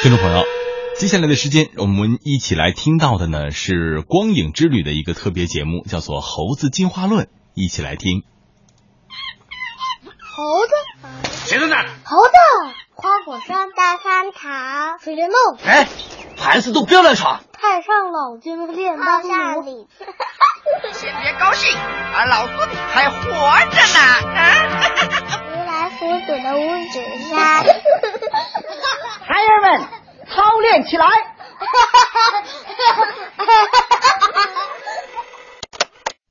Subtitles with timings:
[0.00, 0.44] 听众朋友，
[0.96, 7.24] 接下来的时间，我们一起来听到的呢是《光影之旅》的一个特别节目，叫做《猴子进化论》，
[7.54, 8.22] 一起来听。
[10.36, 10.72] 猴子，
[11.46, 11.82] 谁在那？
[12.04, 12.32] 猴子，
[12.94, 15.36] 花果山大山堂，水帘洞。
[15.64, 15.88] 哎，
[16.36, 17.40] 盘丝洞不要乱闯。
[17.52, 19.22] 太上老君的炼丹
[19.56, 19.88] 炉。
[20.94, 21.76] 先别高兴，
[22.14, 23.98] 俺老孙还活着呢。
[25.10, 25.17] 如
[26.00, 26.60] 来佛祖的五
[26.92, 27.64] 指山。
[29.20, 29.80] 孩儿们，
[30.28, 31.06] 操练起来！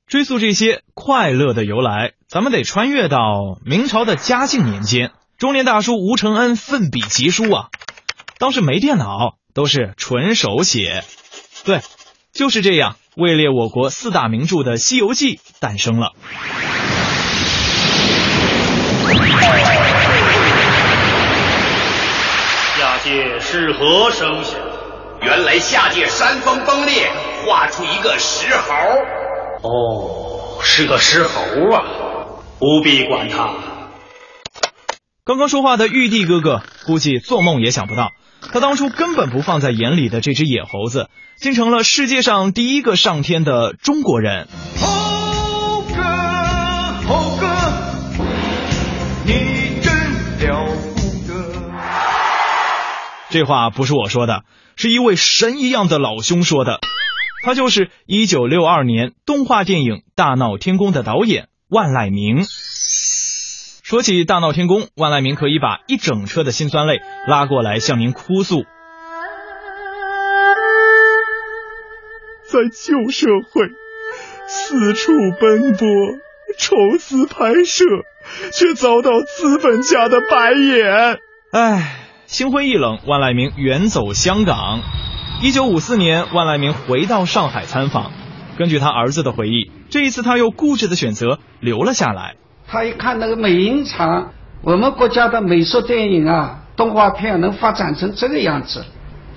[0.06, 5.12] 追溯这些快乐的由来，咱们得穿越到明朝的嘉靖年间。
[5.38, 7.68] 中年大叔吴承恩奋笔疾书啊，
[8.38, 11.04] 当时没电脑，都是纯手写。
[11.64, 11.80] 对，
[12.32, 16.12] 就是这样，位列我国四大名著的《西游记》诞生了。
[22.76, 24.60] 下界是何声响？
[25.22, 27.10] 原来下界山峰崩裂，
[27.46, 28.74] 画出一个石猴。
[29.62, 31.40] 哦，是个石猴
[31.74, 31.82] 啊！
[32.58, 33.54] 不必管他。
[35.24, 38.10] 刚刚说话的玉帝哥哥，估计做梦也想不到，
[38.52, 41.08] 他当初根本不放在眼里的这只野猴子，
[41.40, 44.46] 竟成了世界上第一个上天的中国人。
[44.78, 44.87] 猴
[53.30, 54.44] 这话不是我说的，
[54.76, 56.80] 是一位神一样的老兄说的。
[57.44, 62.44] 他就是一九六二年动画电影《大闹天宫》的导演万籁鸣。
[63.84, 68.64] 说起《大闹天宫》，万籁鸣可以把一整车的辛酸泪拉过来向您哭诉。
[72.50, 73.62] 在旧社会，
[74.46, 75.86] 四处奔波，
[76.58, 77.84] 愁思拍摄，
[78.52, 81.18] 却遭到资本家的白眼。
[81.52, 84.82] 唉，心灰意冷，万籁鸣远走香港。
[85.42, 88.12] 一九五四年，万籁鸣回到上海参访。
[88.58, 92.36] 根据他儿子的回忆，这一次他又固执的选择留了下来。
[92.66, 98.84] 他一看那个美影厂，我们国家的美术电影啊，动画片能发展成这个样子，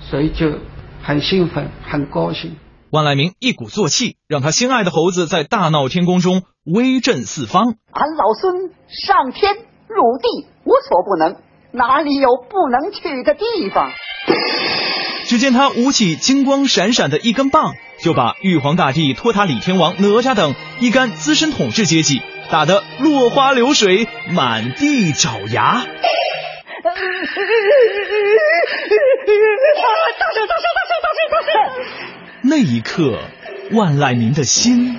[0.00, 0.58] 所以就
[1.02, 2.56] 很兴奋，很高兴。
[2.90, 7.74] 万籁鸣一鼓作气，让他心爱的猴子在大闹天宫中威震四方。
[7.90, 9.54] 俺老孙上天
[9.88, 11.36] 入地无所不能，
[11.72, 13.44] 哪里有不能去的地
[13.74, 13.92] 方？
[15.24, 25.86] 只见他舞起金光闪闪的一根棒，就把玉皇大帝、托塔李天王、哪吒等一干资深统治阶级打得落花流水，满地找牙。
[26.82, 27.22] 大圣，大圣，
[30.18, 30.52] 大圣，大
[31.16, 31.46] 圣，大圣！
[32.42, 33.18] 那一刻，
[33.72, 34.98] 万籁鸣的心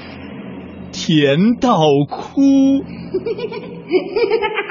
[0.92, 1.78] 甜到
[2.10, 2.42] 哭。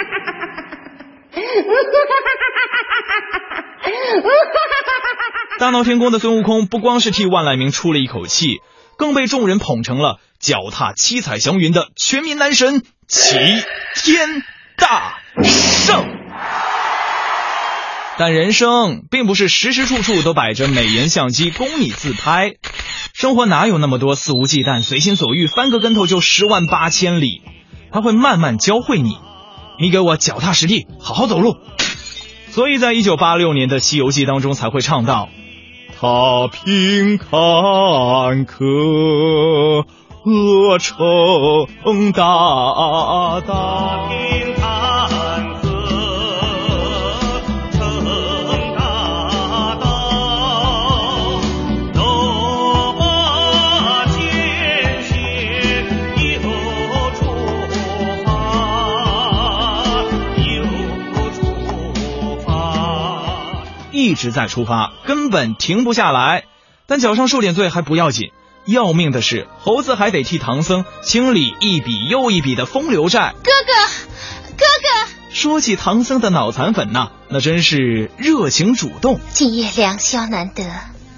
[5.59, 8.61] 大闹天宫的孙悟空不光是替万籁鸣出了一口气，
[8.97, 13.37] 更被众人捧成了脚踏七彩祥云的全民男神齐
[13.95, 14.43] 天
[14.77, 16.19] 大圣。
[18.19, 22.57] 但人生并不是时时处处都摆着美颜相机供你自拍，
[23.15, 27.43] 生活哪有那么多肆无忌惮、随心所欲，翻个跟头就十万八千里？
[27.91, 29.17] 他会慢慢教会你，
[29.79, 31.57] 你给我脚踏实地，好好走路。
[32.49, 35.29] 所以在一九八六年的《西游记》当中才会唱到
[35.99, 37.31] ：“踏平坎
[38.47, 39.85] 坷，
[40.25, 44.11] 鹅成大大。”
[63.93, 66.45] 一直在出发，根本停不下来。
[66.87, 68.33] 但脚上受点罪还不要紧，
[68.67, 73.35] 要命的是猴子还得替唐僧清理一笔又一笔的风流债。
[73.43, 73.73] 哥哥，
[74.51, 80.65] 哥哥，说起唐僧的脑残粉呐、那真是热情主动，今夜良宵难得，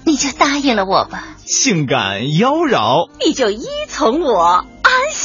[0.05, 4.65] 你就答应了我吧，性感妖娆，你就依从我，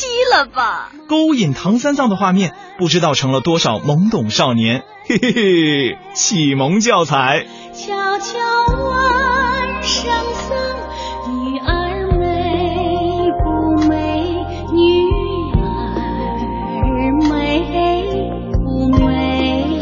[0.00, 0.90] 安息了吧。
[1.08, 7.44] 勾引唐三藏的画面，不知道成了多少懵懂少年， 嘿嘿嘿，启蒙教材。
[7.74, 8.38] 悄悄
[8.78, 10.56] 问圣僧，
[11.28, 14.32] 女儿美不美？
[14.72, 15.68] 女儿
[17.28, 17.60] 美
[18.52, 19.80] 不美？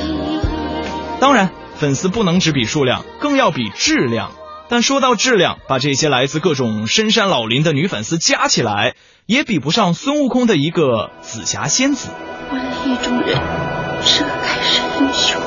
[1.21, 4.33] 当然，粉丝不能只比数量，更要比质量。
[4.71, 8.95] 但说到质量，把这些来自各种深山老林的女粉丝加起来，
[9.27, 12.11] 也比不上孙悟空的一个紫霞仙子。
[12.51, 13.37] 我的意中人
[14.03, 15.41] 是个盖世英雄。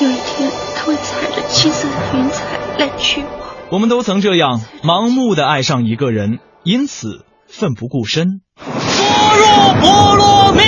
[0.00, 2.44] 有一天，他会踩着七色云彩
[2.78, 3.54] 来娶我。
[3.70, 8.40] 我们都曾这样盲目的爱上一个人，因此奋不顾身。
[8.56, 10.62] 般若波罗蜜。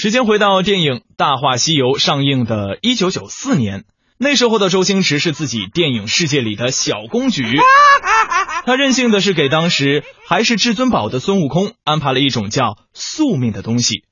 [0.00, 3.82] 时间回到电影《大话西游》上映的一九九四年，
[4.16, 7.42] 那时候的周星驰是自己电影世界里的小公举，
[8.64, 14.04] 他任性的是给当时还是至尊宝的孙悟空安排了一种叫宿命的东西，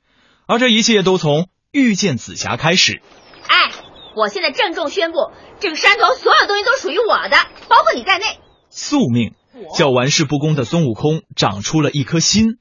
[0.49, 3.01] 而这一切都从遇见紫霞开始。
[3.47, 3.71] 哎，
[4.17, 5.19] 我现在郑重宣布，
[5.61, 7.37] 这个山头所有东西都属于我的，
[7.69, 8.25] 包括你在内。
[8.71, 9.35] 宿命
[9.79, 12.57] 叫玩世不恭的孙悟空长出了一颗心。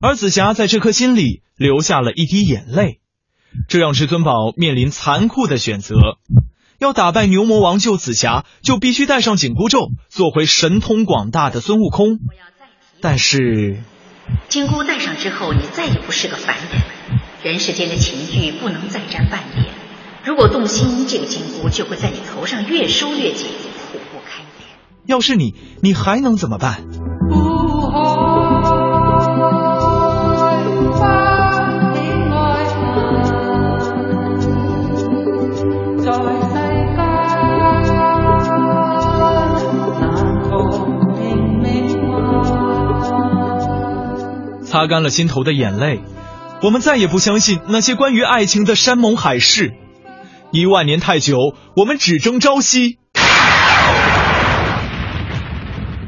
[0.00, 3.00] 而紫霞在这颗心里流下了一滴眼泪，
[3.68, 5.96] 这让至尊宝面临残酷的选择：
[6.78, 12.20] 要打败牛魔王救紫霞，就必须带上紧箍咒，做回神通广大的孙悟空。
[13.00, 13.82] 但是，
[14.48, 16.82] 金箍戴上之后，你再也不是个凡人，
[17.42, 19.66] 人世间的情欲不能再沾半点。
[20.24, 23.48] 如果动心，这个金箍就会在你头上越收越紧，
[23.90, 24.68] 苦不堪言。
[25.06, 26.84] 要是你，你还能怎么办？
[44.68, 46.02] 擦干了心头的眼泪，
[46.62, 49.72] 我们再也不相信那些关于爱情的山盟海誓。
[50.52, 51.38] 一万年太久，
[51.74, 52.98] 我们只争朝夕。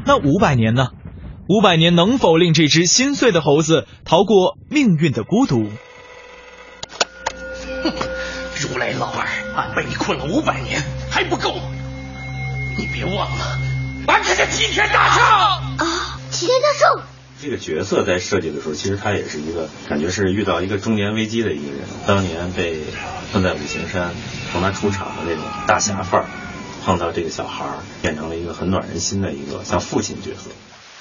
[0.05, 0.89] 那五百年呢？
[1.49, 5.67] 五百年能否令这只心碎的猴子逃过命运的孤独？
[7.83, 7.91] 哼，
[8.61, 11.55] 如来老儿，俺被你困了五百年还不够，
[12.77, 13.59] 你别忘了，
[14.05, 16.19] 俺可是齐天大圣啊！
[16.29, 17.10] 齐天大圣。
[17.41, 21.81] 这个角色在设计的时候，其实他也是一个感觉是遇到一个中年危机的一个人。
[22.05, 22.83] 当年被
[23.31, 24.13] 困在五行山，
[24.51, 26.29] 从他出场的那种大侠范儿，
[26.85, 30.51] 碰到这个小孩儿，变成了一个很暖人心的一个像父亲角色。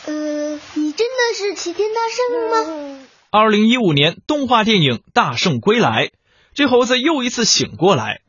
[0.07, 3.01] 呃，你真的是齐天大圣吗？
[3.31, 6.07] 二零一五年动画电影《大圣归来》，
[6.55, 8.23] 这猴子又一次醒过来。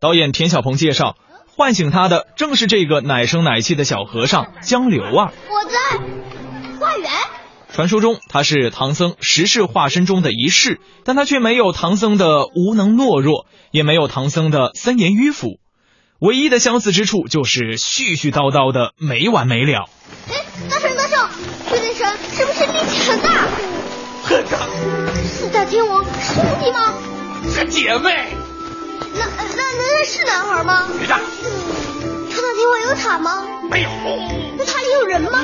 [0.00, 1.14] 导演田晓鹏介绍，
[1.46, 5.32] 唤醒他的正是这个奶声奶气的小和尚江流儿。
[5.48, 5.98] 我在
[6.80, 7.08] 花园。
[7.72, 15.58] 传说中他是唐僧十世化身中的一世，但他却没有唐僧的无能懦弱，也没有唐僧的森严迂腐，
[16.20, 19.88] 唯一的相似之处就是絮絮叨叨的没完没了。
[20.30, 21.28] 哎，大圣大圣，
[21.70, 23.48] 这位神是不是力气很大？
[24.22, 24.68] 很大。
[25.24, 26.94] 四大天王是兄弟吗？
[27.50, 28.28] 是姐妹。
[29.14, 30.88] 那那那是男孩吗？
[30.98, 31.18] 别炸。
[31.18, 33.46] 超大天王有塔吗？
[33.70, 33.88] 没有。
[34.58, 35.42] 那塔里有人吗？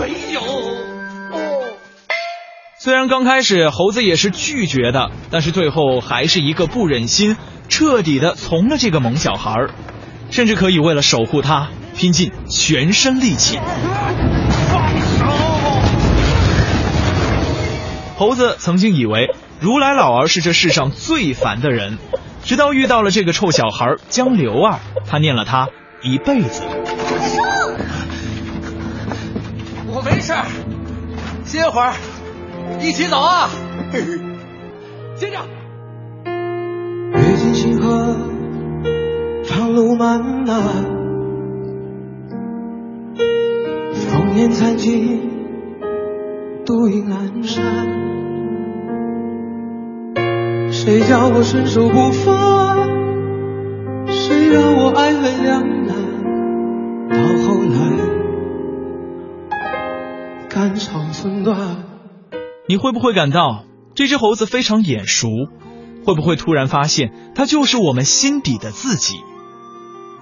[0.00, 0.91] 没有。
[2.78, 7.36] 虽然刚开始猴子也是拒绝的，但是最后还是一个不忍心，
[7.68, 9.54] 彻底的从了这个萌小孩
[10.30, 13.60] 甚至可以为了守护他拼尽全身力气。
[18.16, 19.28] 猴子曾经以为
[19.60, 21.98] 如来老儿是这世上最烦的人，
[22.44, 25.68] 直到遇到了这个臭小孩江流儿，他念了他
[26.02, 26.62] 一辈子。
[31.52, 31.92] 歇会儿。
[32.80, 33.50] 一起走啊！
[35.14, 35.36] 接着。
[36.24, 38.16] 阅尽星河，
[39.44, 40.46] 长路漫漫，
[43.92, 45.30] 烽烟残尽，
[46.64, 47.62] 独影阑珊。
[50.70, 52.88] 谁叫我身手不凡？
[54.06, 55.81] 谁让我爱恨两
[60.52, 61.86] 肝肠寸断。
[62.68, 65.28] 你会不会感到这只猴子非常眼熟？
[66.04, 69.14] 会不会突然发现它就是我们心底的自己？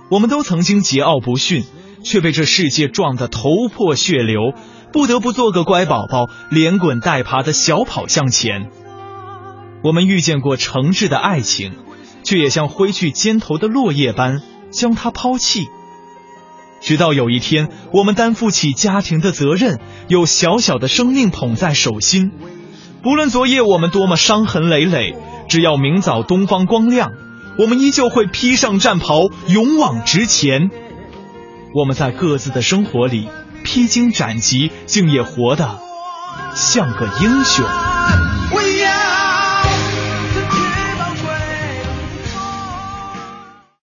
[0.09, 1.65] 我们都曾经桀骜不驯，
[2.05, 4.53] 却被这世界撞得头破血流，
[4.93, 8.71] 不得不做个乖宝宝，连滚带爬的小跑向前。
[9.83, 11.73] 我们遇见过诚挚的爱情，
[12.23, 15.67] 却也像挥去肩头的落叶般将它抛弃。
[16.81, 22.33] 直到有一天，我们担负起家庭的责任，有小小的生命捧在手心。
[23.03, 25.15] 不论昨夜我们多么伤痕累累，
[25.49, 27.13] 只要明早东方光亮，
[27.59, 30.71] 我们依旧会披上战袍，勇往直前。
[31.75, 33.29] 我们在各自的生活里
[33.65, 35.79] 披荆斩棘，竟也活得
[36.55, 38.39] 像个英雄。